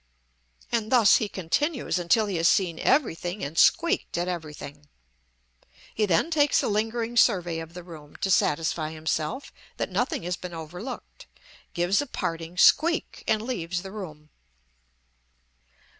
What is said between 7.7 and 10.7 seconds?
the room to satisfy himself that nothing has been